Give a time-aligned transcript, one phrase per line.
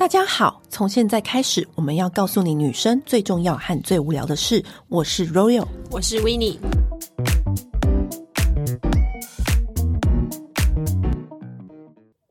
[0.00, 4.64] 大家好，从现在开始，我们要告诉你女生最重要和最无聊的事。
[4.88, 6.58] 我是 Royal，我是 Winnie。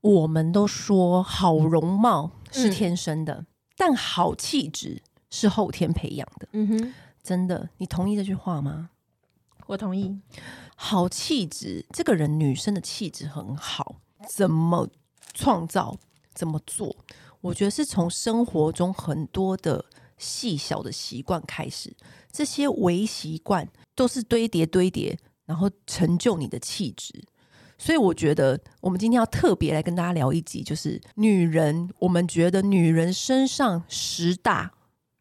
[0.02, 3.46] 我们都说好容貌是天生的，嗯、
[3.78, 6.48] 但好气质是后天培养的。
[6.54, 8.90] 嗯哼，真的，你同意这句话吗？
[9.68, 10.20] 我同意。
[10.76, 13.98] 好气质，这个人女生的气质很好，
[14.28, 14.90] 怎么
[15.36, 16.00] 创造？
[16.34, 16.96] 怎么做？
[17.42, 19.84] 我觉得是从生活中很多的
[20.18, 21.96] 细小的习惯开始，
[22.32, 27.14] 这些微习惯都是堆叠堆叠，然后成就你的气质。
[27.78, 34.74] 所以我觉得我们今天要特别来跟大家聊一集，就是女人，我们觉得女人身上十大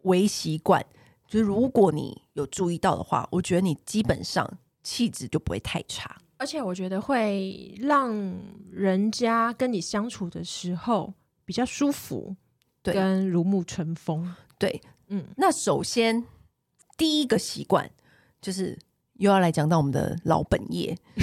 [0.03, 0.85] 微习惯，
[1.29, 8.13] 就是如果你有注意到的话，我觉得你基本上气质就不会太差，而且我觉得会让
[8.73, 11.15] 人家跟你相处的时候。
[11.49, 12.37] 比较舒服，
[12.83, 15.25] 对，跟如沐春风，对，嗯。
[15.35, 16.23] 那首先
[16.99, 17.91] 第一个习惯
[18.39, 18.79] 就是
[19.15, 20.95] 又要来讲到我们的老本业。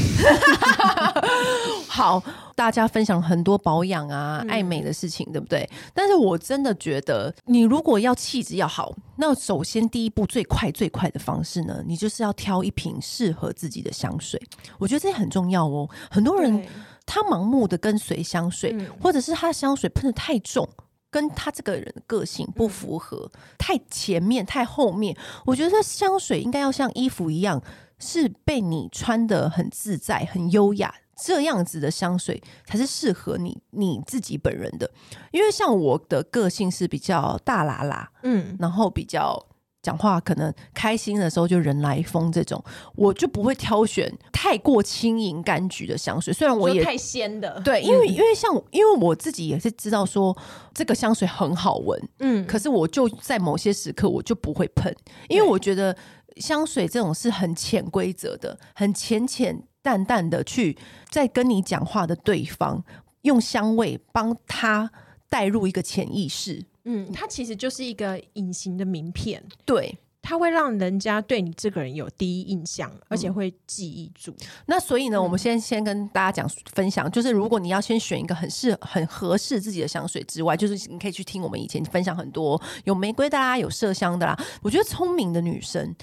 [1.87, 2.23] 好，
[2.55, 5.69] 大家分享很多保养啊、爱美的事情，对不对？
[5.93, 14.41] 但是我真的觉得，你如果要气质要好，那首先第一步最快最快的方式呢，你就是要挑一瓶适合自己的香水。
[14.79, 15.87] 我觉得这很重要哦。
[16.09, 16.67] 很多人。
[17.05, 20.67] 他盲目的跟随香水，嗯、或者是他的香水喷的太重，
[21.09, 25.15] 跟他这个人的个性不符合，嗯、太前面太后面。
[25.45, 27.61] 我觉得香水应该要像衣服一样，
[27.99, 34.89] 是被你穿的很自在、很优雅，这样子的香水才是适合你你自己本人的。
[35.31, 39.45] 因为像我的个性是比较大喇喇，嗯，然后比较。
[39.85, 42.63] 讲话可能开心的时候就人来疯，这种
[42.95, 46.33] 我就不会挑选太过轻盈柑橘的香水。
[46.33, 50.35] 虽然我也太鲜的，对，因为因为像因为我自己也是知道说
[50.73, 54.91] 这个香水很好闻，嗯，可是我就在某些时刻我就不会喷，
[55.29, 55.95] 因为我觉得
[56.37, 60.75] 香水这种是很潜规则的，很浅浅淡淡的去
[61.11, 62.83] 在跟你讲话的对方
[63.21, 64.89] 用香味帮他
[65.29, 66.65] 带入一个潜意识。
[66.85, 74.31] 嗯，它其实就是一个隐形的名片，对，它会让人家对你这个人有第一印象，而且会记忆住。
[74.31, 84.39] 嗯、那所以呢，嗯、我们先先跟大家讲分享，就是如果你要先选一个很适很合适自己的香水之外，就是你可以去听我们以前分享很多有玫瑰的啦，有麝香的啦。
[84.61, 85.95] 我觉得聪明的女生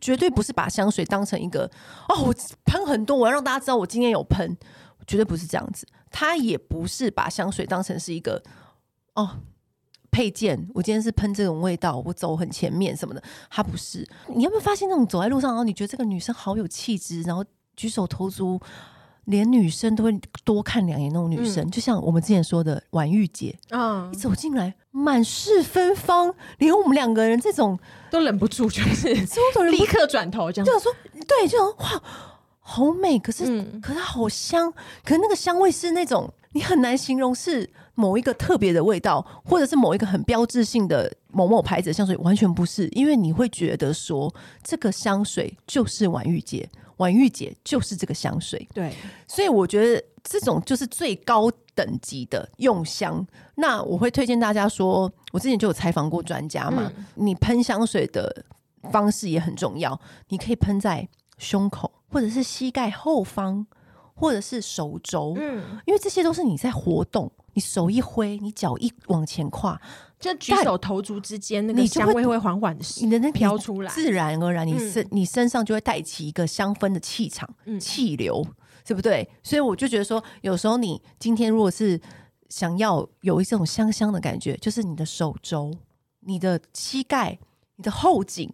[0.00, 1.64] 绝对不是把香水当成一个
[2.08, 2.34] 哦，我
[2.66, 4.54] 喷很多，我要让大家知道我今天有喷，
[5.06, 5.86] 绝对不是这样子。
[6.10, 8.42] 她也不是把香水当成是一个
[9.14, 9.38] 哦。
[10.16, 13.98] 配件，我今天是喷这种味道，我走很前面什么的，他不是。
[14.34, 17.44] 你有没有发现那种走在路上，然后你觉得这个女生好有气质，然后
[17.76, 18.58] 举手投足，
[19.26, 23.54] 连女生都会多看两眼那种女生，嗯、就像我们之前说的婉玉姐。
[23.68, 27.78] 啊，一走进来满是芬芳，连我们两个人这种
[28.10, 29.12] 都忍不住，就是
[29.70, 30.90] 立刻转头这样，就说
[31.28, 32.02] 对，就哇，
[32.60, 34.72] 好美，可是、嗯、可是好香，
[35.04, 37.68] 可是那个香味是那种你很难形容是。
[37.96, 46.68] 某一个特别的味道，或者是某一个很标志性的某某牌子的香水，完全不是，因为你会觉得说这个香水就是婉玉姐，
[46.98, 48.68] 婉玉姐就是这个香水。
[48.72, 48.92] 对，
[49.26, 53.26] 所以我觉得这种就是最高等级的用香。
[53.54, 58.44] 那我会推荐大家说，我之前就有采访过专家嘛，嗯、你喷香水的
[58.92, 61.08] 方式也很重要，你可以喷在
[61.38, 63.66] 胸口，或者是膝盖后方，
[64.14, 67.32] 或者是手肘，嗯，因为这些都是你在活动。
[67.56, 69.80] 你手一挥，你脚一往前跨，
[70.20, 77.48] 就举手投足之间，那个香味会缓缓的，你的那飘出来，自然而然，你身、嗯、你身上就会带起一个香氛的气场、
[77.80, 78.46] 气、嗯、流，
[78.84, 79.26] 对不对？
[79.42, 81.98] 所以我就觉得说，有时候你今天如果是
[82.50, 85.74] 想要有一种香香的感觉，就是你的手肘、
[86.20, 87.38] 你的膝盖、
[87.76, 88.52] 你的后颈。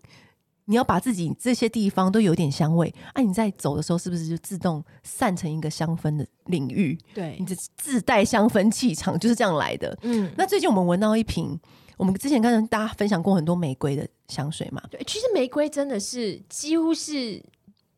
[0.67, 6.97] 你要把自己这些地方都有点香味，啊，你在走的时候是不是就自动散成一个香氛的领域？
[7.13, 9.99] 对，你的自带香氛气场就是这样来的。
[10.03, 11.59] 嗯，那最近我们闻到一瓶，
[11.97, 14.81] 我们之前跟大家分享过很多玫瑰的香水嘛。
[14.91, 17.43] 对，其实玫瑰真的是几乎是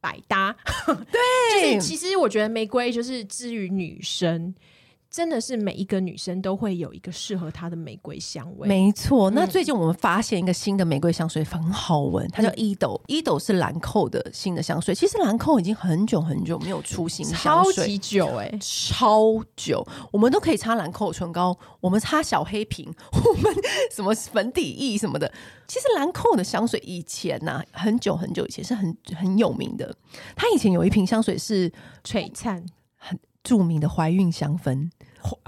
[0.01, 0.57] 百搭。
[0.87, 4.55] 对，就是其实我觉得玫瑰就是至于女生。
[5.15, 8.67] 真的是每一个女生都会有一个适合她的玫瑰香味。
[8.67, 13.01] 没错，那最近我们发现一个新的玫瑰香水很好闻，它叫伊斗。
[13.07, 14.93] 伊斗是兰蔻的新的香水。
[14.93, 19.87] 其实兰蔻已经很久很久没有出新香水，超级久哎、欸，超久。
[20.11, 23.55] 我们都可以擦兰蔻唇膏，我们擦小黑瓶，我们
[23.95, 25.33] 什么粉底液什么的。
[25.69, 29.95] 其实兰蔻的香水以前呐、啊，很久很久以前是很很有名的。
[30.35, 31.71] 它以前有一瓶香水是
[32.03, 34.91] 璀璨，很著名的怀孕香氛。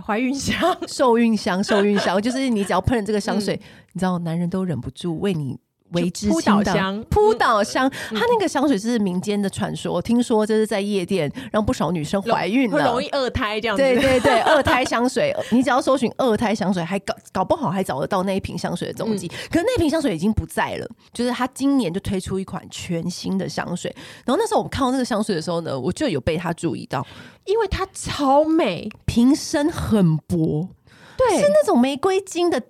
[0.04, 0.56] 怀孕香、
[0.88, 3.60] 受孕香、受孕香，就是你只要喷了这个香水，嗯、
[3.92, 5.58] 你知道男人都忍不住为你。
[5.92, 13.82] 为之扑倒香，扑倒香，它那个香水是民间的传说，听说这是在夜店让不少女生怀孕了，容易二胎这样子。
[13.82, 19.28] 对对对，二胎香水， 你只要搜寻二胎香水，还搞搞不好还找得到那一瓶香水的踪迹。
[19.50, 23.94] 可是那瓶香水已经不在了，就是它今年就推出一款全新的香水。
[24.24, 27.06] 然后那时候我们看到这个香水的时候呢，我就有被它注意到，
[27.44, 30.68] 因为它超美，瓶身很薄，
[31.16, 32.60] 对，是那种玫瑰金的。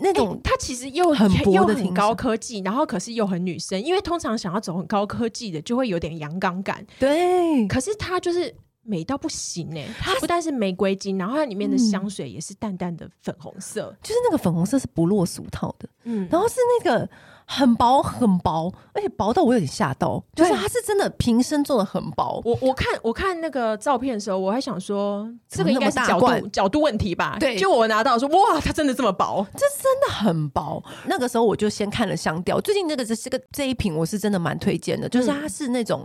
[0.00, 6.86] 那种、欸、它其实又很薄的，很高科技，然后可是又很女生，因为通常想要走很高科技的，就会有点阳刚感。
[6.98, 9.88] 对，可是它就是美到不行哎、欸！
[9.98, 15.88] 它不但是玫瑰金，然后它里面的香水也是淡淡的粉红色，嗯、就是那个粉红色是不落俗套的。
[16.04, 17.08] 嗯，然后是那个。
[17.48, 22.42] 很薄很薄，而且薄到我有点吓到，就是它是真的瓶身做的很薄。
[22.44, 27.36] 我我看我看那个照片的时候，我还想说这个应该是角度角度问题吧？
[27.38, 30.82] 对，就我拿到说哇，它真的这么薄，这真的很薄。
[31.06, 36.04] 那个时候我就先看了香调，最近这个这是个这一瓶我是真的蛮推荐的，就是它是那种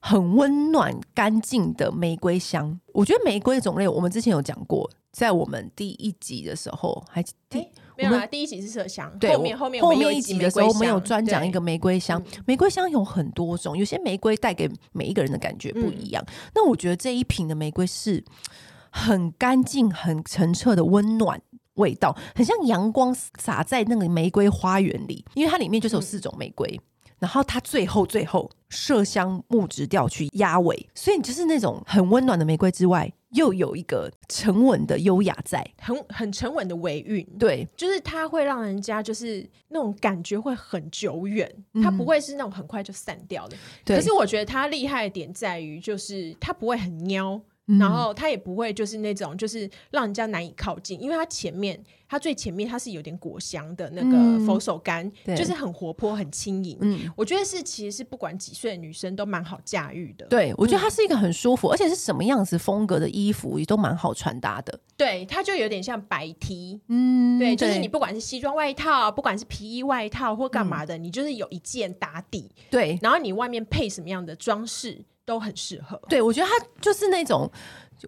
[0.00, 2.78] 很温暖干净的玫瑰香。
[2.92, 7.20] 我觉得玫瑰的种类我们之前有讲过，在我们第一集的时候还
[7.50, 7.58] 第。
[7.58, 12.22] 欸没有啊，第一集是麝香，对，后面后面后面一集的时候，我们有专讲一个玫瑰香。
[12.46, 16.22] 玫瑰香有很多种，有些玫瑰带给每一个人的感觉不一样。
[16.28, 18.24] 嗯、那我觉得这一瓶的玫瑰是
[18.90, 21.42] 很干净、很澄澈的温暖
[21.74, 26.80] 味道，很像阳光洒在那个玫瑰花园里，因为它里面就是有四种玫瑰。
[27.20, 37.26] 嗯然后它最后最后麝香木质调去压尾，所以你就是那种很温暖的玫瑰之外，又有一个沉稳的优雅在，很很沉稳的尾韵。
[37.38, 43.56] 对，就是它会让人家就是那种感觉会很久远，它不会是那种很快就散掉的。
[43.86, 47.40] 嗯，可是我觉得它厉害的点在于，就是它不会很喵。
[47.78, 51.78] 然后它也不会就是那种就是让人家难以靠近，因为它前面
[52.08, 56.78] 它最前面它是有点果香的那个佛手柑，嗯、就是很活泼很轻盈。
[56.80, 60.24] 嗯，我觉得是其实是不管几岁的女生都蛮好驾驭的。
[60.28, 64.80] 对，我觉得它是一个很舒服，嗯、而且是什么样子风格的衣服也都蛮好穿搭的。
[64.96, 72.50] 对，它就有点像白 T，嗯，对，就是你不管是西装外套，不管是皮衣外套或干嘛的，嗯、你就是有一件打底。
[72.70, 75.04] 对，然后你外面配什么样的装饰？
[75.28, 77.50] 都很适合，对，我觉得它就是那种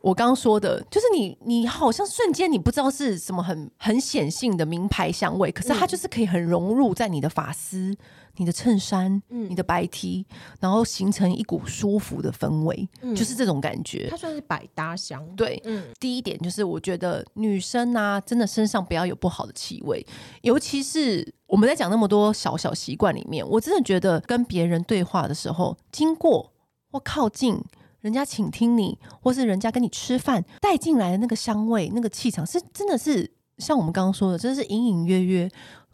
[0.01, 7.95] 我刚刚说的，就是你你好像瞬间你不知道是什么很很显性的名牌香味，可是它就是可以很融入在你的发丝、
[8.37, 10.25] 你的衬衫、嗯、你的白 T，
[10.61, 14.09] 然后形成一股舒服的氛围，嗯、就是这种感觉。
[14.09, 15.85] 它算是百搭香，对，嗯。
[16.01, 20.07] 第一点就是我觉得女生啊，真的身上不要有不好的气味，
[20.41, 26.51] 尤其是我们在讲那么多小小习惯里面，我真的觉得跟别人对话的时候，经过。
[26.91, 27.63] 或靠近
[28.01, 35.51] 人家请听你，或是人家跟你吃饭带进来的那个香味、那个气场，是真的是像我们刚刚说的，真的是隐隐约约，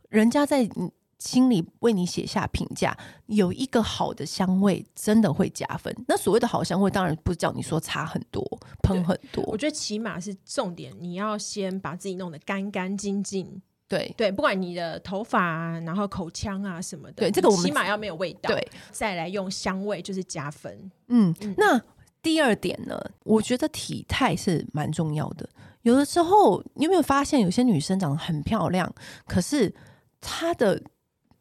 [0.08, 2.96] 人家在你心里为你写下评价。
[3.26, 5.92] 有一个好的香味，真的会加分。
[6.06, 8.44] 那所谓的好香味，当然不是叫你说差很多、
[8.82, 9.42] 喷很多。
[9.46, 13.62] 我觉得起码是重点，你要先把自己弄得干干净净。
[13.88, 20.90] 对对，不管你的头发啊，然后口腔啊什么的，对这个我们起码要没有味道，对，再来用香味就是加分。
[21.08, 21.80] 嗯，嗯，那
[22.20, 25.48] 第二点呢，我觉得体态是蛮重要的。
[25.82, 28.92] 有的时候你有没有发现，有些女生长得很漂亮，
[29.28, 29.72] 可是
[30.20, 30.82] 她的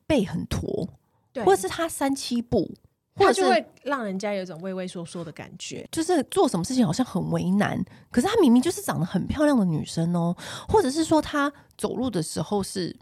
[0.05, 0.87] 背很驼，
[1.43, 2.71] 或者是她三七步。
[3.15, 7.81] 他就会让人家有一种畏畏缩缩的感觉，就是做什么事情好像很为难。
[8.11, 10.35] 可是她明明就是长得很漂亮的女生哦，
[10.67, 12.93] 或者是说她走路的时候是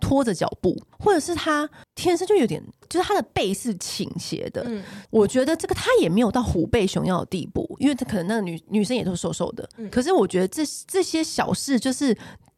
[0.00, 4.62] 拖着脚步，或者是她天生就有点，就是她的背是倾斜的。
[4.66, 9.66] 嗯，我觉得这个她也没有到虎背熊腰的地步，因为她可能那个女女生也都瘦瘦的。
[9.78, 12.14] 嗯，可是我觉得这这些小事，就是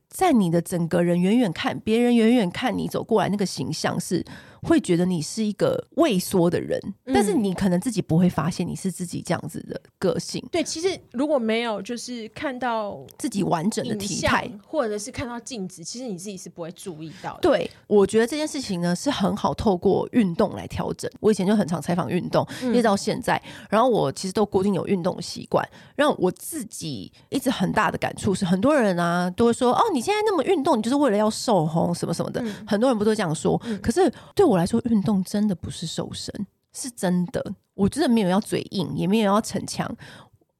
[0.08, 4.24] 在你的整个人远远看，别人远远看你走过来那个形象是。
[4.66, 10.44] 会觉得你是一个畏缩的人，嗯、但是你可能自己不会发现你是自己这样子的个性。
[10.50, 17.40] 对，其实如果没有就是看到自己完整的体态，或者是看到镜子，其实你自己是不会注意到的。
[17.42, 21.08] 对，我觉得这件事情呢是很好透过运动来调整。
[21.20, 32.40] 我以前就很常采访运动，一直到现在，嗯、然后我其实都固定有运动的习惯，让我自己一直很大的感触是，很多人啊都会说哦，你现在那么运动，你就是为了要瘦红什么什么的。
[32.42, 33.60] 嗯、很多人不都这样说？
[33.64, 34.55] 嗯、可是对我。
[34.56, 36.34] 我来说，运动真的不是瘦身，
[36.72, 37.54] 是真的。
[37.74, 39.94] 我真的没有要嘴硬，也没有要逞强。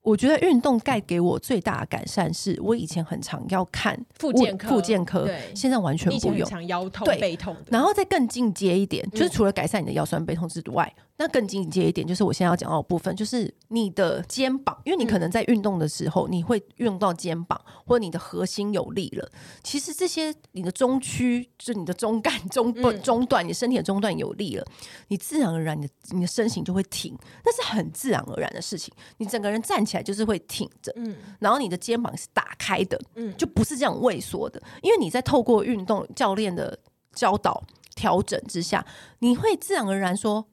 [0.02, 6.46] 我觉得运动带给我最大的改善，是我以前很常要看复健科，复健科，对，现在完全不用。
[6.46, 19.26] 常腰痛、背痛，然后再更进阶一点，嗯、就是除了改善你的腰酸背痛之外，那更进阶一点，就是我现在要讲到的部分，就是你的肩膀，因为你可能在运动的时候，嗯、你会用到肩膀，或者你的核心有力了。
[19.62, 24.64] 其实这些你的中区，就是你的中干、中不中段，你身体的中段有力了，
[25.08, 28.92] 你自然而然你的你的身形就会挺，那是很自然而然的事情。
[29.16, 36.78] 你整个人站起来就是会挺着，嗯，然后你的肩膀是打开的，嗯，就不是这样畏缩的，因为你在透过运动教练的
[37.14, 38.84] 教导调整之下，
[39.20, 40.46] 你会自然而然说。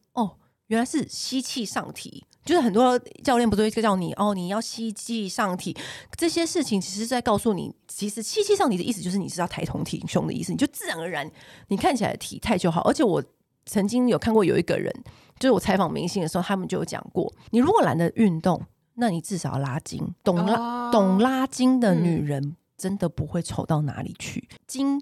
[0.67, 5.75] 原来是吸气上提，就是很多教练不都会叫你哦，你要吸气上提。
[6.17, 11.29] 这些事情其实在告诉你，其实吸气上提的意思就是你是要抬头挺胸的意思，你就自然而然
[11.67, 12.82] 你看起来的体态就好。
[12.82, 13.22] 而且我
[13.65, 14.91] 曾经有看过有一个人，
[15.38, 18.62] 就是我采访明星的时候，他们就有讲过，你如果懒得运动，
[18.96, 20.01] 那你至少要拉筋。
[20.24, 25.01] 懂拉、哦、懂拉筋的女人真的不会丑到哪里去，筋。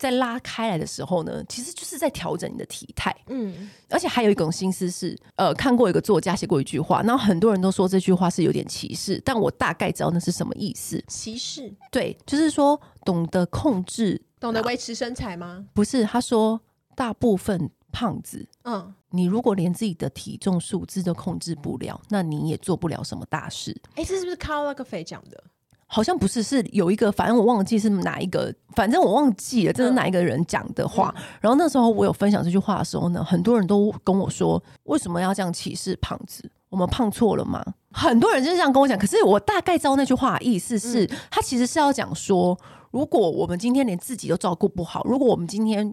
[0.00, 3.14] 在拉开来的时候呢，其实就是在调整你的体态。
[3.26, 11.04] 嗯，而且还有一种心思是，呃，看过一个作家写过一句话，然后很多人都说这句话是有点歧视，但我大概知道那是什么意思。
[11.06, 11.70] 歧视？
[11.90, 15.66] 对，就是说懂得控制，懂得维持身材吗？
[15.74, 16.58] 不是，他说
[16.94, 23.78] 大部分胖子，嗯，你如果连自己的体重数字都控制不了，那你也做不了什么大事。
[23.96, 25.44] 哎，这是不是 Karl Lagerfeld 讲的？
[25.92, 31.12] 好像不是，是有一个，反正我忘记是哪一个，反正我忘记了，这是哪一个人讲的话。
[31.16, 36.48] 嗯、然后那时候我有分享这句话的时候呢，很多人都跟我说，为什么要这样歧视胖子？
[36.68, 37.60] 我们胖错了吗？
[37.90, 38.96] 很多人就是这样跟我讲。
[38.96, 42.56] 可是我大概知道那句话的意思是，嗯、他其实是要讲说，
[42.92, 45.92] 如果我们今天连自己都照顾不好，如果我们今天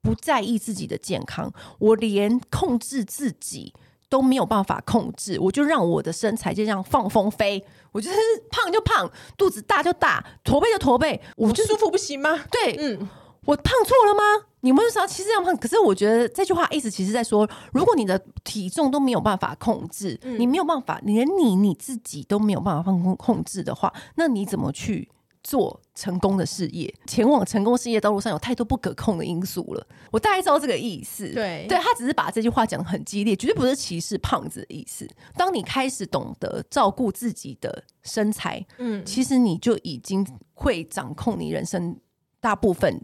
[0.00, 3.74] 不在意自己的健康，我连控制自己。
[4.08, 8.16] 都没有办法控制，我就让我的身材就这样放风飞，我就是
[8.50, 12.38] 胖就胖，肚子大就大，驼背就驼背，我就舒服不行吗？
[12.50, 13.08] 对，嗯，
[13.44, 14.46] 我胖错了吗？
[14.60, 15.56] 你们为啥其实这样胖？
[15.56, 25.08] 可是我觉得这句话意思其实在说，如果你的体重都没有办法控制，嗯、你没有办法，连你你自己都没有办法放控控制的话，那你怎么去？
[25.42, 29.86] 做成功的事业，前往成功事业道路上有太多不可控的因素了。
[30.10, 31.28] 我大概知道这个意思。
[31.28, 35.08] 对，对他只是把这句话讲的很激烈，绝对不是歧视胖子的意思。
[35.36, 41.96] 当你开始懂得照顾自己的身材，嗯，其实你就已经会掌控你人生
[42.40, 43.00] 大部分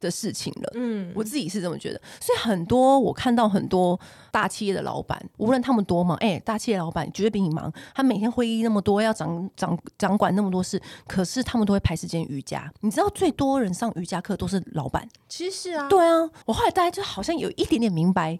[0.00, 3.98] 的事情了，嗯，我自己是这么觉得，所以很多我看到很多
[4.30, 12.72] 大企业的老板，无论他们多忙，哎、欸，大企业老板绝对比你忙，他每天会议那么多，要掌掌掌管那么多事，可是他们都会排时间瑜伽。
[12.80, 18.38] 你知道最多人上瑜伽课都是老板，其实是啊，对啊，我后来大家就好像有一点点明白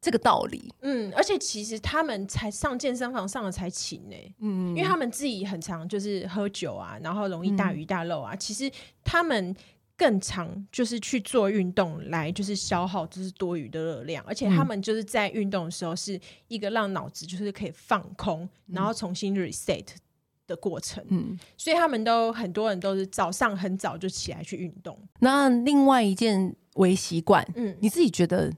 [0.00, 8.70] 这个道理，嗯，而且其实他们才上健身房上的才勤呢、欸，嗯，因为他们自己很常就是喝酒啊，然后容易大鱼大肉啊，嗯、其实
[9.04, 9.54] 他们。
[10.02, 19.86] 更常就是去做运动来就是消耗就是多余的热量，而且他们就是在运动的时候是一个让脑子就是可以放空，嗯、然后重新 reset
[20.48, 21.04] 的过程。
[21.10, 24.98] 嗯，所以他们都很多人都是早上很早就起来去运动。
[25.20, 28.52] 那另外一件微习惯，嗯，你自己觉得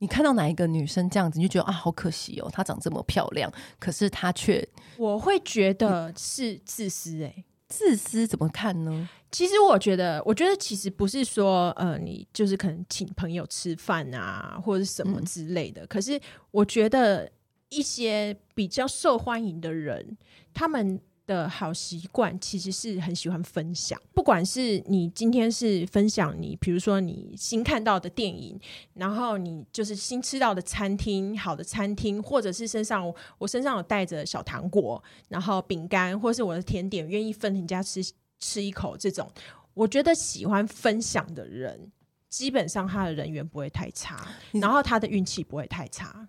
[0.00, 4.68] 你看到哪一个女生这样子，你就觉得啊，好可惜哦，她长这么漂亮，可是她却……
[4.98, 7.44] 我会觉得是自私哎、欸。
[7.70, 9.08] 自私怎么看呢？
[9.30, 15.84] 其实我觉得，我觉得其实不是说，呃，你就是可能请朋友吃饭啊，或者什么之类的。
[15.84, 17.30] 嗯、可是我觉得
[17.70, 20.18] 一些比较受欢迎的人，
[20.52, 21.00] 他们。
[21.30, 28.58] 的好习惯其实是很喜欢分享，不管是你今天是分享你，比如说你新看到的电影，
[28.94, 38.02] 然后你就是新吃到的餐厅，好的餐厅，或者是身上我身上有带着小糖果，然后饼干，或是我的甜点，愿意分人家吃
[38.40, 39.30] 吃一口，这种
[39.72, 41.92] 我觉得喜欢分享的人，
[42.28, 46.26] 基本上他的人缘不会太差，然后他的运气不会太差。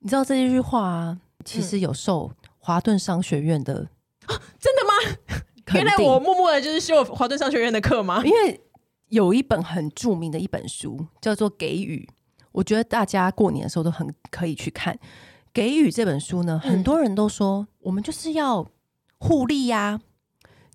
[0.00, 3.88] 你知道这一句话啊，其实有受华顿商学院的。
[4.26, 5.42] 啊，真的吗？
[5.74, 8.22] 原来我默默的就是修华顿商学院的课吗？
[8.24, 8.60] 因为
[9.08, 12.08] 有一本很著名的一本书叫做《给予》，
[12.52, 14.94] 我觉得大家过年的时候都很可以去看
[15.52, 16.60] 《给予》这本书呢。
[16.62, 18.66] 很多人都说，我们就是要
[19.18, 20.00] 互利呀、啊，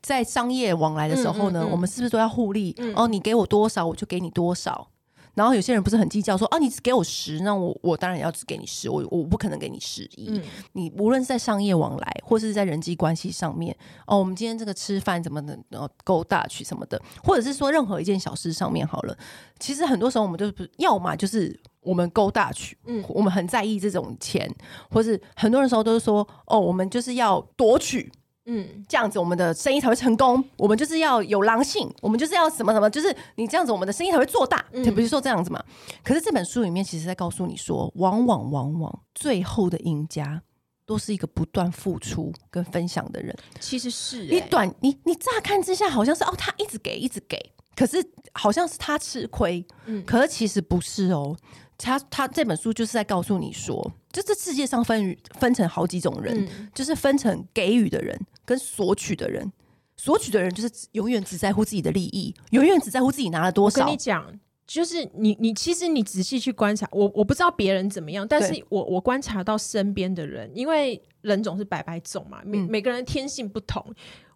[0.01, 2.73] 在商业往来的时候呢，嗯嗯嗯、我们是不是都要互利？
[2.77, 4.89] 嗯、哦，你给我多少，我就给你多少。
[5.37, 10.29] 然后有些人不是很计较，说啊，你只给我十，那我我当然要只给你十，我我不可能给你十一。
[10.31, 10.41] 嗯、
[10.71, 13.77] 你无论是在商业往来，或是在人际关系上面，
[14.07, 19.15] 哦，我们今天这个吃饭怎么的，哦，go Dutch 什么的，或者是说任何一件小事上面好了，
[19.59, 24.51] 其实很多时候我们就是要么就是我们 go Dutch，嗯，我们很在意这种钱，
[24.89, 28.11] 或是很多人时候都是说，哦，我们就是要夺取。
[28.49, 30.43] 嗯，这样子我们的生意才会成功。
[30.55, 34.65] 我们就是要有狼性，我们就是要什么什么，就是你这样子，我们的生意才会做大。
[34.71, 35.61] 嗯，不是说这样子嘛？
[36.01, 40.41] 可是这本书里面其实在告诉你说，往往往往最后的赢家
[40.85, 43.37] 都是一个不断付出跟分享的人。
[43.59, 47.37] 其实是、欸、你短你你乍看之下好像是哦，他一直给一直给，
[47.75, 47.97] 可是
[48.33, 49.65] 好像是他吃亏。
[49.87, 51.35] 嗯，可是其实不是哦。
[51.77, 59.51] 他他这本书就是在告诉你说，就这世界上分分成好几种人，嗯、就是分成给予的人跟索取的人。
[59.99, 63.81] 索取的人就是永远只在乎自己的利益，永远只在乎自己拿了多少。
[63.81, 64.31] 我跟你讲，
[64.67, 73.83] 就是你你其实你仔细去观察，我我不知道别人怎么样，但是我我观察到身边的人，因为人总是百百种嘛，每、嗯、每个人天性不同。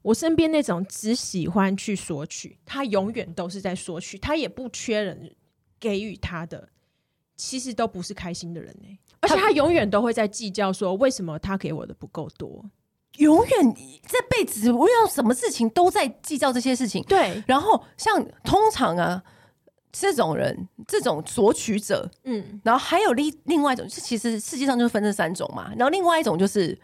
[0.02, 5.36] 我身边那种只喜欢去索取，他永远都是在索取，他也不缺人
[5.80, 6.70] 给予他的。
[7.44, 12.64] 其实都不是开心的人呢、欸，而且他永远都会在计较说，为什么他给我的不够多，
[13.18, 13.76] 永远
[14.08, 17.04] 这辈子我有什么事情都在计较这些事情。
[17.06, 19.24] 对，然后像通常啊，
[19.92, 25.72] 这种人这种索取者，嗯，然后还有另另外一种，其实世界上就分这三种嘛。
[25.76, 26.78] 然后另外一种就是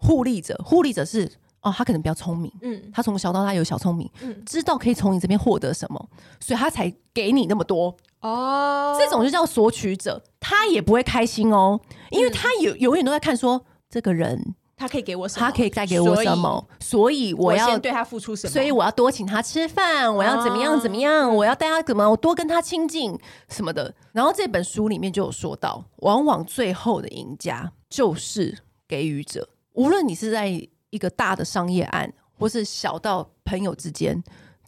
[0.00, 1.30] 互利者，互利者是
[1.60, 6.08] 哦，他可能比较聪明，嗯，他从小到大有小聪明，嗯，知道可以从你这边获得什么，
[6.40, 7.96] 所以他才给你那么多。
[8.22, 23.16] 哦，这种就叫索取者，他也不会开心哦，因为他有永远都在看说，这个人他可以给我什么，他可以带给我什么，所以我要我对他付出什么，所以我要多请他吃饭，我要怎么样怎么样，我要带他怎么，我多跟他亲近
[23.48, 23.94] 什么的。
[24.12, 30.48] 然后这本书里面就有说到，往往最后的赢家就是给予者，无论你是在
[30.90, 34.22] 一个大的商业案，或是小到朋友之间。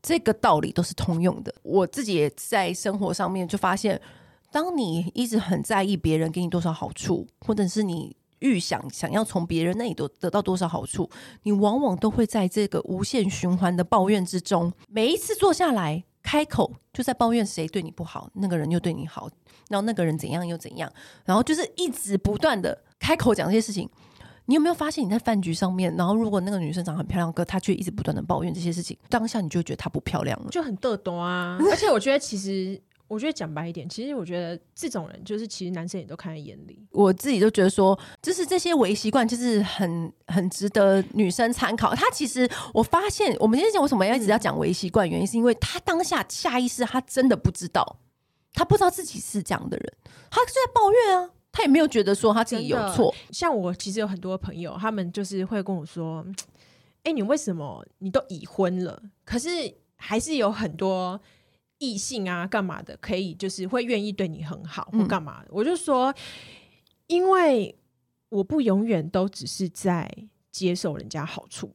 [0.04, 1.54] 这个道理都是通用的。
[1.62, 3.98] 我自己也在生活上面就发现，
[4.52, 11.08] 当你一直很在意别人给你多少好处，或者是你预想想要从别人那里得得到多少好处，
[11.44, 14.70] 你往往都会在这个无限循环的抱怨之中。
[14.88, 19.30] 每一次坐下来开口，就在抱怨谁对你不好，那个人又对你好，
[19.70, 20.92] 然后那个人怎样又怎样，
[21.24, 23.88] 然后就是一直不断的开口讲这些事情。
[24.46, 31.58] 你有没有发现你在饭局上面，然后如果那个女生长得很漂亮，可她却一直不断的抱怨这些事情，当下你就觉得她不漂亮了，就很嘚多啊。
[31.70, 36.86] 而且我觉得，其实我觉得讲白一点，其实我觉得这种人就是其实男生也都看在眼里。
[36.90, 41.94] 我自己都觉得说，就是这些微习惯，就是很很值得女生参考。
[41.94, 47.98] 他其实我发现，我们今天讲为什么要一直要讲微习惯，原因是因为他当下下意识他真的不知道，
[48.52, 49.92] 他不知道自己是这样的人，
[50.30, 51.30] 他就在抱怨啊。
[51.56, 53.14] 他也没有觉得说他自己有错。
[53.30, 56.20] 像我其实有很多朋友，他们就是会跟我说
[57.04, 59.48] ：“哎、欸，你为什么你都已婚了，可是
[59.94, 61.20] 还是有很多
[61.78, 66.12] 异性啊，干嘛的，可以就是会愿意对你很好或干嘛的？”嗯、我就说
[67.06, 67.78] ：“因为
[68.30, 70.10] 我不永远都只是在
[70.50, 71.72] 接受人家好处。”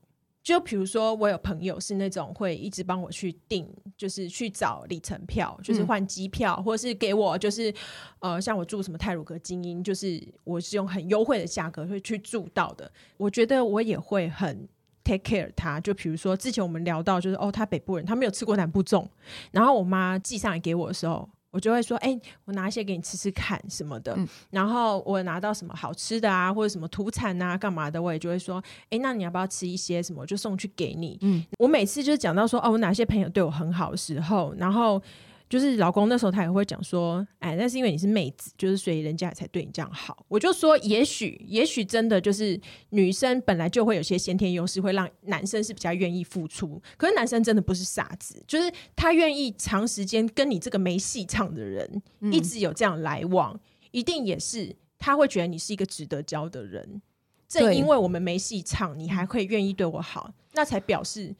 [0.49, 7.71] 就比如说，我有朋友是那种会一直帮我去订，就是去找里程票，就是换机票，嗯、或者是给我就是
[8.17, 12.91] 呃，像我住什么泰鲁阁精英，就是我是用很优惠的价格会去住到的。
[13.17, 14.67] 我觉得我也会很
[15.03, 15.79] take care 他。
[15.79, 19.07] 就比如说之前我们聊到，就是哦，他北部人，他没有吃过南部粽，
[19.51, 21.29] 然后我妈寄上来给我的时候。
[21.51, 24.13] 我就会说，哎、欸，我拿一些给你吃吃看什么的。
[24.17, 30.21] 嗯、然后我拿到什么好吃的啊，或者什么土产啊，干嘛的，我也就会说，哎、欸，那你要不要吃一些什么？
[30.21, 31.17] 我就送去给你。
[31.21, 35.01] 嗯，我每次就是讲到说，哦，我哪些朋友对我很好的时候，然后。
[35.49, 40.23] 就是老公那时候他也会讲说，哎，那是因为你是妹子，就是所以人家才对你这样好。
[40.27, 42.59] 我就说，也许，也许真的就是
[42.89, 46.79] 女生本来就会有些先天优势，会让男生是比较愿意付出。
[46.97, 53.59] 可是男生真的不是傻子，就是他愿意长时间跟你这个没戏唱的人一直有这样来往，嗯、
[53.89, 57.01] 一定也是他会觉得你是一个值得交的人。
[57.47, 61.35] 正因为我们没戏唱，你还会愿意对我好，那才表示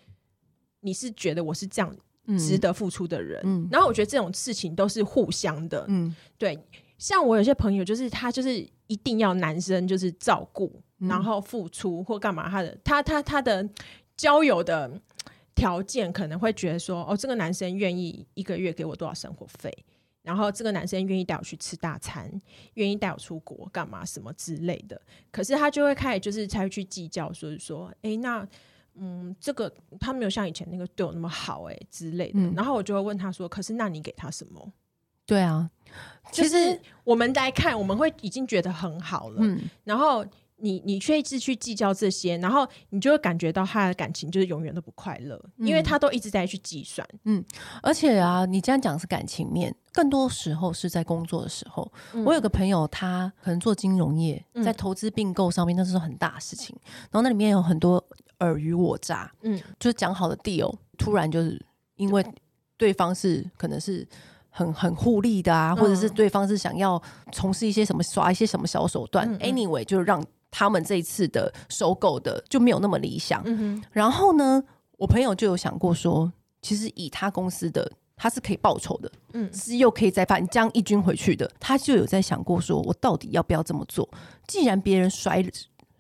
[0.79, 1.95] 你是觉得我是这样。
[2.37, 6.59] 值得付出的人，嗯，然后我觉得这种事情都是互相的，嗯，对。
[6.97, 13.65] 像我有些朋友，就是他就是一定要男生就是照顾，嗯、然后付出或干嘛，他的他他他的
[14.17, 14.91] 交友的
[15.55, 19.73] 条件可能会觉得说，哦，这个男生愿意一个月给我多少生活费，
[20.23, 22.29] 然后这个男生愿意带我去吃大餐，
[22.73, 28.45] 愿意带我出国干嘛什么之类的，可是他就会开始就是才会去计较，所以说，哎，那。
[28.95, 34.71] 嗯，这个他没有像以前那个对我那么好哎、欸、之类的，嗯、然后我就会问他说：“可是那你给他什么？”
[35.25, 35.69] 对啊，
[36.32, 40.25] 其实我们来看，我们会已经觉得很好了，嗯，然后
[40.56, 47.45] 你你却一直去计较这些，然后你就会感觉到他的感情就是永远都不快乐，嗯、因为他都一直在去计算，嗯，
[47.84, 51.89] 而且啊，你这样讲是感情面，更多时候是在工作的时候。
[52.13, 56.75] 嗯、我有个朋友，他可能做金融业，在投资并购上面，那是很大的事情，
[57.12, 58.04] 然后那里面有很多。
[58.39, 61.63] 尔虞我诈，嗯，就是讲好的 deal，突然就是
[61.95, 62.25] 因为
[62.75, 64.06] 对方是可能是
[64.49, 73.41] 很很互利的啊，或者是对方是想要从事一些什么耍一些什么小手段，，anyway 就让他们这一次的收购的就没有那么理想。
[73.45, 74.63] 嗯哼，然后呢，
[74.97, 77.91] 我朋友就有想过说，其实以他公司的。
[78.21, 81.49] 他是可以报仇的，嗯，是又可以再把你将一军回去的。
[81.58, 84.10] 他就有在想过，说我到底要不要这么做？
[84.45, 85.41] 既然别人甩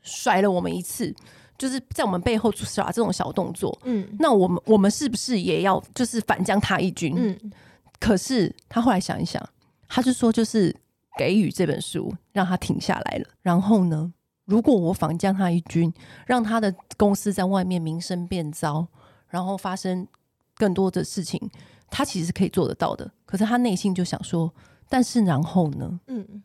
[0.01, 1.15] 甩了我们一次，
[1.59, 7.13] 就是在我们背后耍这种小动作，嗯，那我们我们是不是也要就是反将他一军？
[7.15, 7.51] 嗯，
[7.99, 9.47] 可是他后来想一想，
[9.87, 10.75] 他就说，就是
[11.17, 13.27] 给予这本书让他停下来了。
[13.43, 14.11] 然后呢，
[14.45, 15.93] 如果我反将他一军，
[16.25, 18.87] 让他的公司在外面名声变糟，
[19.27, 20.07] 然后发生
[20.55, 21.51] 更多的事情。
[21.91, 24.53] 他其实是可以做得到的，可是他内心就想说
[24.87, 25.99] ：“但是然后呢？
[26.05, 26.43] 嗯，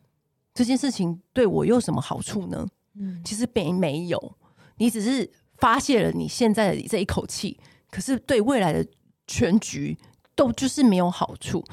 [0.55, 2.67] 这件事情对我有什么好处呢？
[2.95, 4.37] 嗯，其实并没有，
[4.77, 7.59] 你只是发泄了你现在的这一口气，
[7.91, 8.87] 可是对未来的
[9.27, 9.97] 全局
[10.35, 11.65] 都就是没有好处。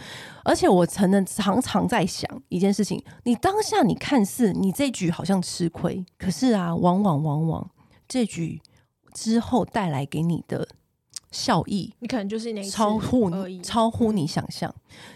[0.44, 7.72] 而且我曾经常常在想一件事情：你当下你看似你这局好像吃亏，可是啊，往往往往
[8.08, 8.62] 这局
[9.14, 10.68] 之后带来给你的。”
[11.32, 14.70] 效益，你可能就是那超乎你超乎你想象。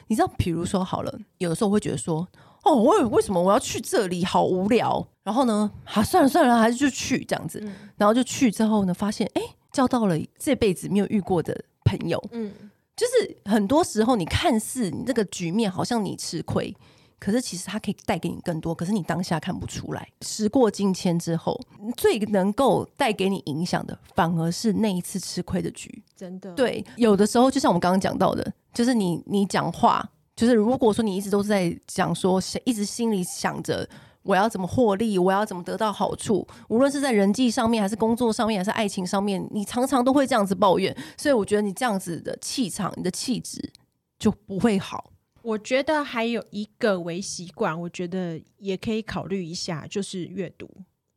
[0.07, 2.25] 你知道，比如说好了，有的时候我会觉得说，
[2.65, 4.25] 哦，我为什么我要去这里？
[4.25, 5.07] 好无聊。
[5.23, 7.59] 然后呢，啊，算了算了，还是就去这样子。
[7.63, 12.21] 嗯、然后就去之后呢，发现哎，交到了这辈子没有遇过的朋友。
[12.31, 12.51] 嗯，
[12.95, 16.75] 就是很多时候你看似你这个局面好像你吃亏。
[17.17, 20.07] 可是其实它可以带给你更多，可是你当下看不出来。
[20.21, 21.59] 时过境迁之后，
[21.95, 26.03] 最能够带给你影响的，反而是那一次吃亏的局。
[26.15, 33.87] 真的，对，有的时候就像我们刚刚讲到的，就是你你讲话，就是如果说你一直都是在讲说，一直心里想着
[34.23, 40.95] 我要怎么获利，我要怎么得到好处，无论是在人际上面，还是工作上面，还是爱情上面，你常常都会这样子抱怨。
[41.17, 43.71] 所以我觉得你这样子的气场，你的气质
[44.17, 45.11] 就不会好。
[45.41, 50.67] 我觉得还有一个微习惯，我觉得也可以考虑一下，就是阅读。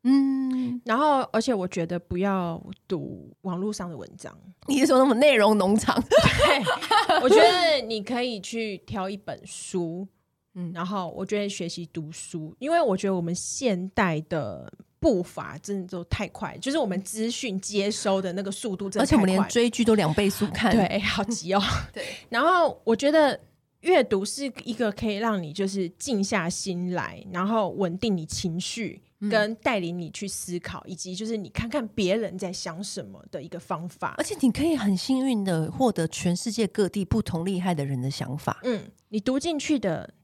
[0.04, 4.36] 嗯，然后而且我觉得不要读网络上的文章。
[4.66, 6.00] 你是说那么内容农场？
[6.06, 10.06] 对，我觉得你可以去挑一本书，
[10.54, 21.60] 嗯，然后我觉得学习读书，因为我觉得我们现代的步伐真的都太快，就是我们资讯接收的那个速度真的而且我们连追剧都两倍速看，对，好急哦。
[21.92, 23.38] 对，然后我觉得。
[23.82, 34.14] 阅读是一个可以让你就是静下心来，然后稳定你情绪，跟带领你去思考，嗯、以及就是你看看别人在想什么的一个方法。
[34.18, 38.60] 而且你可以很幸运的获得全世界各地不同厉害的人的想法。
[38.62, 40.14] 嗯，你读进去的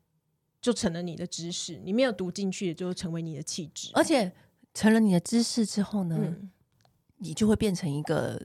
[0.61, 3.91] 就成了你的知识，你没有读进去的就成为你的气质。
[3.95, 4.31] 而且
[4.73, 6.51] 成了你的知识之后呢，嗯、
[7.17, 8.41] 你就会变成一个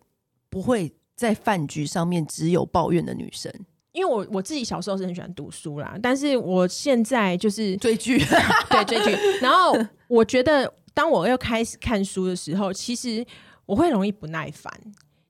[0.49, 3.53] 不会在饭局上面只有抱怨的女生。
[3.99, 8.17] 因为我我自己小时候是很喜欢读书啦，但是我现在就是追剧，
[8.71, 9.11] 对追剧。
[9.41, 13.25] 然后我觉得，当我要开始看书的时候，其实
[13.65, 14.73] 我会容易不耐烦。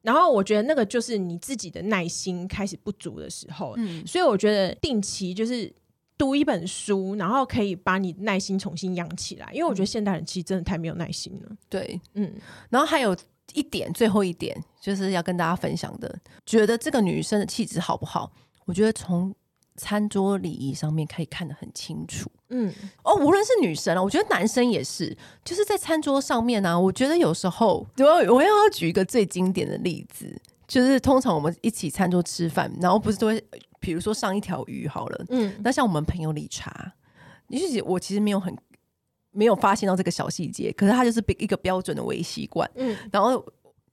[0.04, 3.74] 然后我觉得那个就是你自己的耐心开始不足的时候。
[3.78, 5.72] 嗯，所以我觉得定期就是
[6.18, 9.50] 读一本书，然后可以把你耐心重新养起来。
[9.52, 11.50] 因为我觉得现代人其实真的太没有耐心了。
[11.68, 12.32] 对，嗯。
[12.70, 13.18] 然后还有
[13.54, 18.32] 一点，最后一点就是要跟大家分享的，觉得这个女生的气质好不好？
[18.70, 19.34] 我觉得从
[19.76, 22.30] 餐桌礼仪上面可以看得很清楚。
[22.50, 22.72] 嗯，
[23.04, 26.80] 哦，无论是女生啊，我觉得男生也是，就是在餐桌上面呢、啊。
[26.80, 33.44] 我觉得有时候，我我要举一个最经典的例子，就是通常我们一起餐桌吃饭，然后不是都会，
[33.80, 36.94] 比如说上一条鱼好了，嗯，那像我们朋友理查，
[37.48, 38.56] 你是我其实没有很
[39.32, 43.44] 没有发现到这个小细节，可是他就是一个标准的微习惯，嗯，然后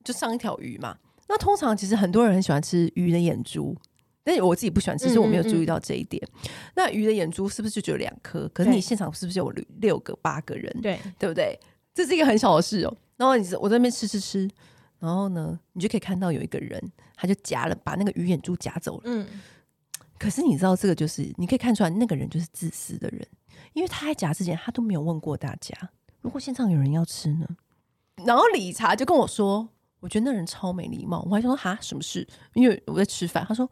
[0.03, 0.95] 就上一条鱼嘛。
[1.27, 3.75] 那通常其实很多人很喜欢吃鱼的眼珠。
[4.27, 6.21] 但是我自己不喜欢吃，所以我没有注意到这一点。
[6.21, 8.45] 嗯嗯嗯，那鱼的眼珠是不是就只有两颗？
[8.53, 10.69] 可是你现场是不是有六六个、八个人？
[10.81, 11.57] 对，对不对？
[11.93, 12.93] 这是一个很小的事哦。
[13.15, 14.49] 然后你我在那边吃吃吃，
[14.99, 16.77] 然后呢，你就可以看到有一个人，
[17.15, 19.03] 他就夹了，把那个鱼眼珠夹走了。
[19.05, 19.25] 嗯。
[20.19, 23.25] 可是你知道，这个就是你可以看出来，那个人就是自私的人，
[23.71, 25.73] 因为他在夹之前，他都没有问过大家，
[26.19, 27.47] 如果现场有人要吃呢？
[28.25, 29.69] 然后理查就跟我说，
[30.01, 31.25] 我觉得那人超没礼貌。
[31.29, 32.27] 我还说哈，什么事？
[32.55, 33.45] 因为我在吃饭。
[33.47, 33.69] 他说。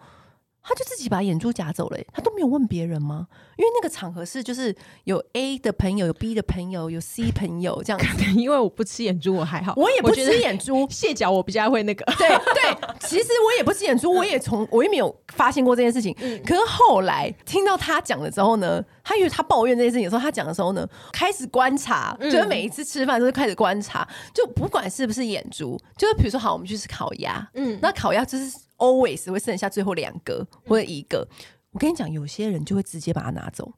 [0.67, 3.27] 他就自己把眼珠夹走了，他都没有问别人吗？
[3.55, 8.25] 因为那个场合是就是有 A 的朋友，有 B 的朋友，有 C 朋友这样子。
[8.35, 12.03] 因为我不吃眼珠，我还好，我也不吃眼珠， 蟹脚我比较会那个。
[12.17, 16.15] 对对，其实我也不吃眼珠，我也从我也没有发现过这件事情。
[16.19, 28.64] 嗯、可是后来听到他讲了之后呢，他以为他抱怨这件事情的时候，他讲的时候呢，开始观察，就是每一次吃饭都是开始观察，就不管是不是眼珠，就是比如说好，我们去吃烤鸭，嗯，那烤鸭就是。
[28.77, 31.27] Always 会剩下最后两个或者一个，
[31.71, 33.73] 我跟你讲，有些人就会直接把它拿走，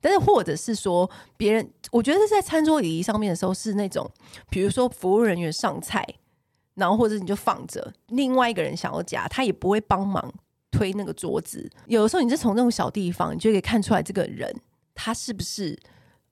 [0.00, 4.10] 但是或者是说别人，我觉得在餐桌礼仪上面的时候是那种，
[4.48, 6.06] 比如说服务人员上菜，
[6.74, 10.32] 然后或者你就放着，另外一个人想要夹，他也不会帮忙
[10.70, 11.70] 推那个桌子。
[11.86, 14.54] 有的时候你是从那种小地方，你就可以看出来这个人
[14.94, 15.78] 他是不是。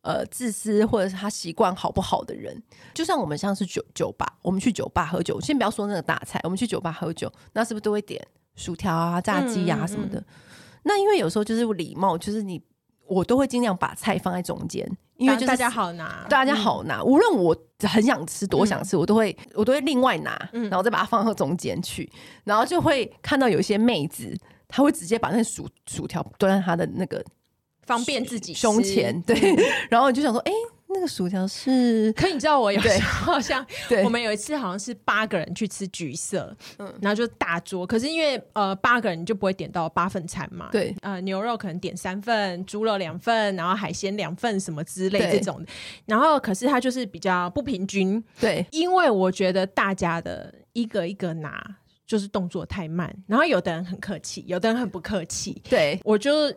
[0.08, 2.62] 呃，自私或者是他习惯好不好的人，
[2.94, 10.18] 就像我们像是酒酒吧，我们去酒吧喝酒，先不要说那个大菜，我们去酒吧喝酒，那是不是都会点薯条啊、炸鸡啊什么的？
[10.18, 12.58] 嗯嗯嗯，那因为有时候就是礼貌，就是你
[13.06, 17.00] 我都会尽量把菜放在中间，因为就是大家好拿，大家好拿。
[17.00, 22.10] 嗯、无论我很想吃多想吃，嗯、我都会我都会另外拿，然后再把它放到中间去，
[22.44, 24.34] 然后就会看到有一些妹子，
[24.68, 27.22] 她会直接把那薯薯条端在她的那个。
[27.88, 29.34] 方便自己胸前，对，
[29.88, 30.56] 然后你就想说，哎、欸，
[30.88, 32.12] 那个薯条是？
[32.16, 34.04] 可你知道我有时候好像， 对。
[34.04, 45.64] 我们有一次好像是八个人去吃橘色，嗯，然后就大桌，可是因为呃八个人你就不会点到八份餐嘛，对，呃牛肉可能点三份，猪肉两份，然后海鲜两份什么之类这种，
[46.04, 51.64] 然后可是它就是比较不平均，对，因为我觉得大家的一个一个拿
[52.06, 55.98] 就是动作太慢，然后有的人很客气，有的人很不客气，对。
[56.04, 56.52] 我就。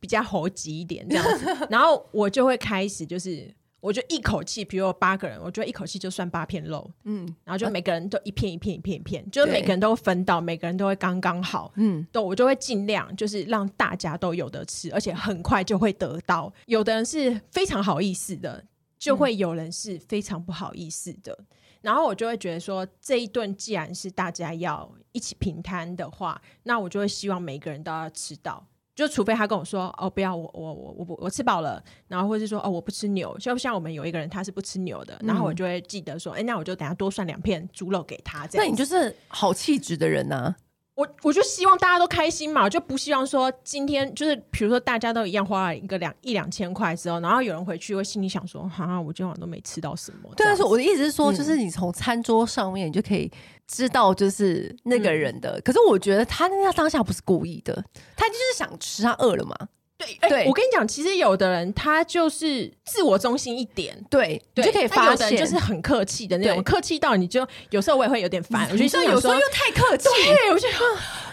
[0.00, 16.52] 比较猴急一点这样子， 然后我就会开始就是，我就一口气，比如有八个人，我就一口气就算八片肉，嗯，然后就每个人都一片一片一片一片，就是每个人都分到，每个人都会刚刚好，嗯，都我就会尽量就是让大家都有的吃，而且很快就会得到。
[16.66, 18.64] 有的人是非常好意思的，
[18.98, 21.38] 就会有人是非常不好意思的，
[21.80, 28.66] 然后我就会觉得说，这一顿既然是大家要一起平摊的话，那我就会希望每个人都要吃到。
[28.98, 38.44] 就除非他跟我说哦，不要我我我我不我吃饱了，然后或者是说哦，我不吃牛，就像我们有一个人他是不吃牛的，嗯、然后我就会记得说，哎，那我就等下多算两片猪肉给他。
[38.48, 40.56] 这样，那你就是好气质的人呐、啊。
[40.98, 50.28] 我我就希望大家都开心嘛，我就不希望说今天就是比如说大家都一样花了一个两一两千块之后，然后有人回去会心里想说，哈、啊，我今天晚上都没吃到什么。
[50.36, 53.30] 对，但是我的意思是说，就是你从餐桌上面你就可以
[53.68, 55.52] 知道，就是那个人的。
[55.52, 57.72] 嗯、可是我觉得他那当下不是故意的，
[58.16, 59.56] 他就是想吃，他饿了嘛。
[59.98, 70.74] 对，欸、对，我跟你讲，其实有的人他就是自我中心一点，对，对你就可以发现，就是很客气的那种，客气到你就有时候我也会有点烦，我觉得有时候又太客气，对，我觉得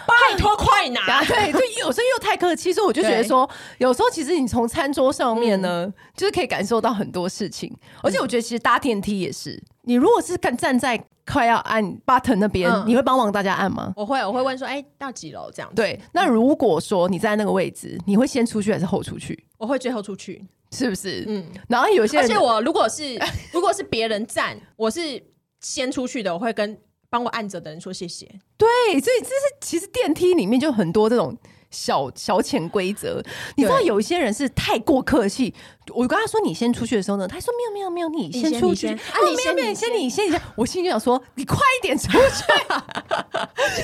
[0.04, 3.48] 拜托快拿， 对，就，有时候又太客气，所以我就觉得说，
[3.78, 11.02] 有时候其实你从餐桌上面呢，嗯、就是可以感受到很多事情，而且我觉得其实搭电梯也是，你如果是站站在。
[11.28, 13.92] 快要按 button 那边，嗯、你会帮忙大家按吗？
[13.96, 15.74] 我会，我会问说，哎、欸，到几楼这样子？
[15.74, 19.44] 对，那如果说你在那个位置，你会先出去还是后出去？
[19.58, 21.24] 我会最后出去，是不是？
[21.26, 21.44] 嗯。
[21.68, 23.18] 然后有些人，而且我如果是
[23.52, 25.20] 如果是别人站，我是
[25.58, 26.78] 先出去的，我会跟
[27.10, 28.24] 帮我按着的人说谢谢。
[28.56, 28.68] 对，
[29.00, 31.36] 所以这是其实电梯里面就很多这种。
[31.70, 33.22] 小小潜规则，
[33.56, 35.54] 你知道有一些人是太过客气。
[35.94, 38.96] 我跟他说你先出去的时候呢，他说没有没有没有，你先出去啊，
[39.28, 40.42] 你先你先你先你先。
[40.56, 42.44] 我心里就想说，你快一点出去，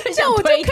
[0.13, 0.63] 这样我就可以，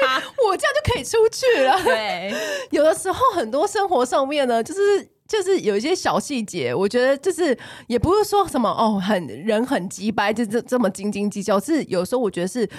[0.46, 1.82] 我这样就可以出去了。
[1.84, 2.34] 对，
[2.72, 11.60] 有的时候很多生活上面呢，就是就是有一些小细节，我觉得就是也不是说什么哦，很人很急掰，就这这么斤斤计较。
[11.60, 12.70] 是有时候我觉得是。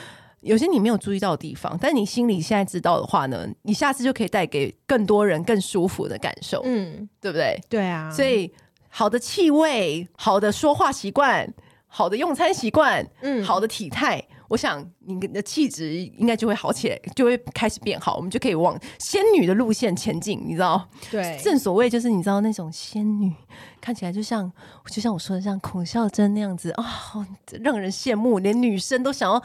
[0.42, 7.58] 有些你没有注意到的地方，但你心里现在知道的话呢，你下次就可以带给更多人更舒服的感受，嗯，对不对？
[7.68, 8.52] 对啊，所以
[8.88, 11.48] 好的气味、好的说话习惯、
[11.86, 20.88] 好的用餐习惯、嗯，好的体态，我想你的气质应该就会好起来，就会开始变好，我们就可以往仙女的路线前进，你知道？
[21.08, 23.32] 对，正所谓就是你知道那种仙女
[23.80, 24.50] 看起来就像，
[24.90, 27.26] 就像我说的像孔孝真那样子啊，哦，
[27.60, 29.40] 让人羡慕，连女生都想要。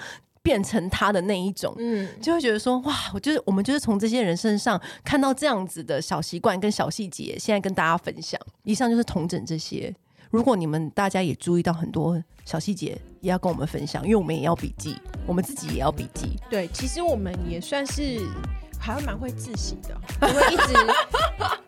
[0.47, 8.39] 变成他的那一种，嗯，就会觉得说哇，我就是我们就是从这些人身上看到这样子的小习惯跟小细节，现在跟大家分享。
[8.63, 9.93] 以上就是同整这些。
[10.31, 16.39] 如果你们大家也注意到很多小细节，也要跟我们分享，因为我们也要笔记，我们自己也要笔记。
[16.49, 18.21] 对，其实我们也算是。
[18.79, 19.95] 还会蛮会自省的，
[20.29, 20.73] 因为一直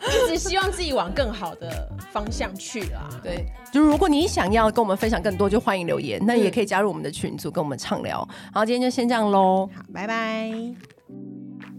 [0.26, 3.10] 一直希望自己往更好的方向去啦。
[3.24, 6.20] 对，就是如果你想要跟我们分享更多，就欢迎留言。
[6.26, 8.28] 那也可以加入我们的群组，跟我们畅聊。
[8.54, 9.70] 好，今天就先这样喽。
[9.76, 10.52] 好，拜拜。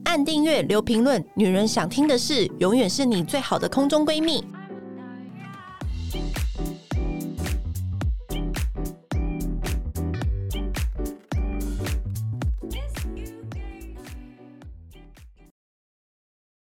[0.05, 1.25] 按订阅，留评论。
[1.35, 4.45] 女人想听的事，永远是你最好的空中闺蜜。